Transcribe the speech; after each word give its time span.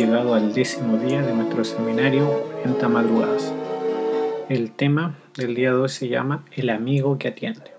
llegado 0.00 0.34
al 0.34 0.54
décimo 0.54 0.96
día 0.96 1.20
de 1.20 1.34
nuestro 1.34 1.62
seminario 1.62 2.26
40 2.62 2.88
madrugadas. 2.88 3.52
El 4.48 4.72
tema 4.72 5.18
del 5.36 5.54
día 5.54 5.74
de 5.74 5.88
se 5.90 6.08
llama 6.08 6.46
El 6.52 6.70
amigo 6.70 7.18
que 7.18 7.28
atiende. 7.28 7.72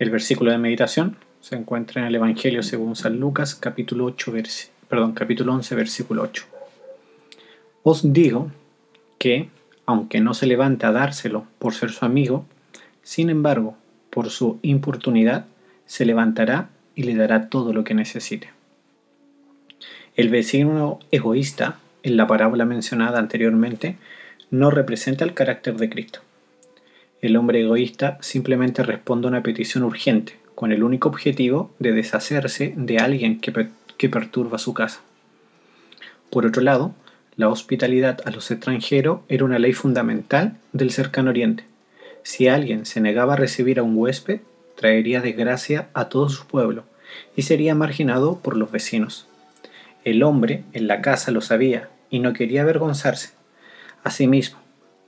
El 0.00 0.10
versículo 0.10 0.50
de 0.50 0.58
meditación 0.58 1.16
se 1.40 1.54
encuentra 1.54 2.02
en 2.02 2.08
el 2.08 2.16
Evangelio 2.16 2.64
según 2.64 2.96
San 2.96 3.20
Lucas, 3.20 3.54
capítulo, 3.54 4.06
8, 4.06 4.32
perdón, 4.88 5.12
capítulo 5.12 5.54
11, 5.54 5.76
versículo 5.76 6.22
8. 6.22 6.44
Os 7.84 8.12
digo 8.12 8.50
que, 9.18 9.48
aunque 9.86 10.20
no 10.20 10.34
se 10.34 10.46
levante 10.46 10.86
a 10.86 10.92
dárselo 10.92 11.46
por 11.60 11.72
ser 11.74 11.90
su 11.90 12.04
amigo, 12.04 12.46
sin 13.04 13.30
embargo, 13.30 13.76
por 14.10 14.30
su 14.30 14.58
importunidad, 14.62 15.46
se 15.86 16.04
levantará 16.04 16.70
y 16.96 17.04
le 17.04 17.14
dará 17.14 17.48
todo 17.48 17.72
lo 17.72 17.84
que 17.84 17.94
necesite. 17.94 18.50
El 20.16 20.28
vecino 20.28 21.00
egoísta, 21.10 21.80
en 22.04 22.16
la 22.16 22.28
parábola 22.28 22.64
mencionada 22.64 23.18
anteriormente, 23.18 23.96
no 24.52 24.70
representa 24.70 25.24
el 25.24 25.34
carácter 25.34 25.76
de 25.76 25.90
Cristo. 25.90 26.20
El 27.20 27.36
hombre 27.36 27.62
egoísta 27.62 28.18
simplemente 28.20 28.84
responde 28.84 29.26
a 29.26 29.30
una 29.30 29.42
petición 29.42 29.82
urgente, 29.82 30.38
con 30.54 30.70
el 30.70 30.84
único 30.84 31.08
objetivo 31.08 31.72
de 31.80 31.90
deshacerse 31.90 32.74
de 32.76 32.98
alguien 32.98 33.40
que, 33.40 33.70
que 33.96 34.08
perturba 34.08 34.58
su 34.58 34.72
casa. 34.72 35.00
Por 36.30 36.46
otro 36.46 36.62
lado, 36.62 36.94
la 37.34 37.48
hospitalidad 37.48 38.20
a 38.24 38.30
los 38.30 38.52
extranjeros 38.52 39.22
era 39.28 39.44
una 39.44 39.58
ley 39.58 39.72
fundamental 39.72 40.58
del 40.72 40.92
cercano 40.92 41.30
oriente. 41.30 41.64
Si 42.22 42.46
alguien 42.46 42.86
se 42.86 43.00
negaba 43.00 43.32
a 43.32 43.36
recibir 43.36 43.80
a 43.80 43.82
un 43.82 43.96
huésped, 43.96 44.42
traería 44.76 45.20
desgracia 45.20 45.88
a 45.92 46.08
todo 46.08 46.28
su 46.28 46.46
pueblo 46.46 46.84
y 47.34 47.42
sería 47.42 47.74
marginado 47.74 48.38
por 48.38 48.56
los 48.56 48.70
vecinos. 48.70 49.26
El 50.04 50.22
hombre 50.22 50.64
en 50.74 50.86
la 50.86 51.00
casa 51.00 51.30
lo 51.30 51.40
sabía 51.40 51.88
y 52.10 52.18
no 52.18 52.34
quería 52.34 52.60
avergonzarse, 52.60 53.30
a 54.02 54.10
sí 54.10 54.26
mismo, 54.28 54.58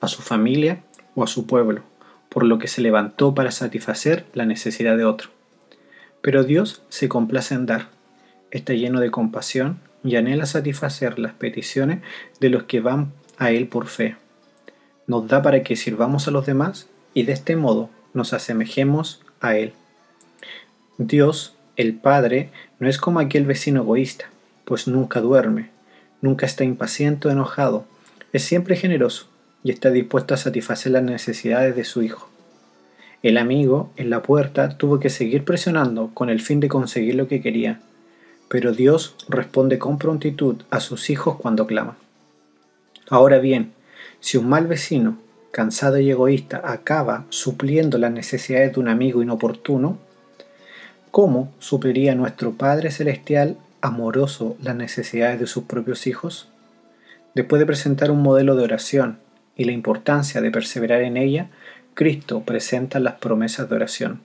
a 0.01 0.09
su 0.09 0.23
familia 0.23 0.83
o 1.15 1.23
a 1.23 1.27
su 1.27 1.47
pueblo, 1.47 1.83
por 2.31 2.45
lo 2.45 2.59
que 2.59 2.67
se 2.67 2.81
levantó 2.81 3.35
para 3.35 3.51
satisfacer 3.51 4.25
la 4.33 4.47
necesidad 4.47 4.97
de 4.97 5.05
otro. 5.05 5.29
Pero 6.23 6.45
Dios 6.45 6.83
se 6.89 7.11
complace 7.11 7.55
en 7.55 7.67
dar, 7.67 7.89
está 8.51 8.73
lleno 8.73 9.01
de 9.01 9.11
compasión 9.11 9.81
y 10.03 10.17
anhela 10.17 10.47
satisfacer 10.47 11.19
las 11.19 11.35
peticiones 11.35 12.01
de 12.41 12.49
los 12.49 12.65
que 12.65 12.81
van 12.81 13.13
a 13.37 13.51
Él 13.51 13.69
por 13.69 13.89
fe. 13.89 14.17
Nos 15.07 15.29
da 15.29 15.43
para 15.43 15.63
que 15.63 15.77
sirvamos 15.77 16.27
a 16.27 16.31
los 16.31 16.47
demás 16.47 16.89
y 17.13 17.25
de 17.25 17.33
este 17.33 17.55
modo 17.55 17.91
nos 18.15 18.33
asemejemos 18.33 19.23
a 19.41 19.57
Él. 19.57 19.75
Dios, 20.97 21.55
el 21.77 21.95
Padre, 21.95 22.51
no 22.79 22.89
es 22.89 22.97
como 22.97 23.21
aquel 23.21 23.45
vecino 23.45 23.83
egoísta, 23.83 24.31
pues 24.67 24.89
nunca 24.89 25.21
duerme, 25.21 25.71
nunca 26.21 26.45
está 26.45 26.65
impaciente 26.65 27.29
o 27.29 27.31
enojado, 27.31 27.87
es 28.33 28.43
siempre 28.43 28.77
generoso 28.77 29.29
y 29.63 29.71
está 29.71 29.91
dispuesto 29.91 30.35
a 30.35 30.37
satisfacer 30.37 30.93
las 30.93 31.05
necesidades 31.05 31.75
de 31.77 31.85
su 31.85 32.03
hijo. 32.03 32.29
El 33.23 33.39
amigo, 33.39 33.91
en 33.97 34.11
la 34.11 34.23
puerta, 34.23 34.77
tuvo 34.77 34.99
que 34.99 35.09
seguir 35.09 35.45
presionando 35.45 36.11
con 36.13 36.29
el 36.29 36.41
fin 36.41 36.61
de 36.61 36.69
conseguir 36.69 37.15
lo 37.15 37.29
que 37.29 37.41
quería, 37.41 37.81
pero 38.49 38.73
Dios 38.73 39.15
responde 39.29 39.79
con 39.79 39.99
prontitud 39.99 40.57
a 40.71 40.81
sus 40.81 41.11
hijos 41.11 41.37
cuando 41.37 41.67
claman. 41.67 41.97
Ahora 43.09 43.39
bien, 43.39 43.73
si 44.19 44.37
un 44.37 44.49
mal 44.49 44.67
vecino, 44.67 45.17
cansado 45.53 45.99
y 45.99 46.11
egoísta, 46.11 46.61
acaba 46.65 47.25
supliendo 47.29 47.99
las 47.99 48.11
necesidades 48.11 48.75
de 48.75 48.81
un 48.81 48.89
amigo 48.89 49.23
inoportuno, 49.23 49.99
¿cómo 51.13 51.53
supliría 51.61 52.17
nuestro 52.17 52.53
Padre 52.53 52.91
Celestial 52.91 53.57
amoroso 53.81 54.57
las 54.63 54.77
necesidades 54.77 55.41
de 55.41 55.47
sus 55.47 55.65
propios 55.65 56.07
hijos? 56.07 56.49
Después 57.35 57.61
de 57.61 57.67
presentar 57.67 58.11
un 58.11 58.23
modelo 58.23 58.57
de 58.57 58.65
oración 58.65 59.19
y 59.57 59.65
la 59.65 59.73
importancia 59.73 60.41
de 60.41 60.51
perseverar 60.51 61.03
en 61.03 61.17
ella, 61.17 61.51
Cristo 61.95 62.43
presenta 62.43 63.01
las 63.01 63.15
promesas 63.15 63.69
de 63.69 63.77
oración. 63.77 64.21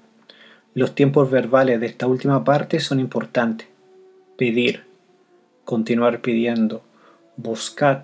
Los 0.73 0.95
tiempos 0.95 1.29
verbales 1.29 1.79
de 1.79 1.85
esta 1.85 2.07
última 2.07 2.43
parte 2.43 2.79
son 2.79 2.99
importantes. 2.99 3.67
Pedir, 4.37 4.83
continuar 5.65 6.21
pidiendo, 6.21 6.81
buscad, 7.37 8.03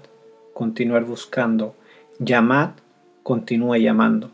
continuar 0.54 1.06
buscando, 1.06 1.76
llamad, 2.20 2.72
continúa 3.24 3.78
llamando. 3.78 4.32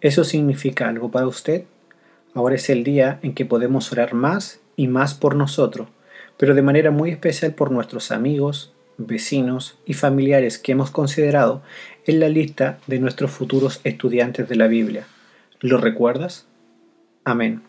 ¿Eso 0.00 0.24
significa 0.24 0.88
algo 0.88 1.10
para 1.10 1.26
usted? 1.26 1.64
Ahora 2.34 2.56
es 2.56 2.68
el 2.68 2.84
día 2.84 3.18
en 3.22 3.34
que 3.34 3.44
podemos 3.44 3.90
orar 3.92 4.14
más 4.14 4.60
y 4.76 4.88
más 4.88 5.14
por 5.14 5.34
nosotros, 5.34 5.88
pero 6.36 6.54
de 6.54 6.62
manera 6.62 6.90
muy 6.90 7.10
especial 7.10 7.54
por 7.54 7.70
nuestros 7.70 8.10
amigos, 8.10 8.72
vecinos 8.96 9.78
y 9.86 9.94
familiares 9.94 10.58
que 10.58 10.72
hemos 10.72 10.90
considerado 10.90 11.62
en 12.06 12.20
la 12.20 12.28
lista 12.28 12.78
de 12.86 12.98
nuestros 12.98 13.30
futuros 13.30 13.80
estudiantes 13.84 14.48
de 14.48 14.56
la 14.56 14.66
Biblia. 14.66 15.06
¿Lo 15.60 15.78
recuerdas? 15.78 16.46
Amén. 17.24 17.62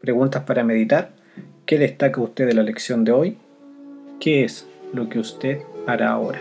Preguntas 0.00 0.44
para 0.44 0.64
meditar. 0.64 1.10
¿Qué 1.66 1.78
destaca 1.78 2.20
usted 2.20 2.46
de 2.46 2.54
la 2.54 2.62
lección 2.62 3.04
de 3.04 3.12
hoy? 3.12 3.38
¿Qué 4.18 4.44
es 4.44 4.66
lo 4.92 5.08
que 5.08 5.18
usted 5.18 5.60
hará 5.86 6.10
ahora? 6.10 6.40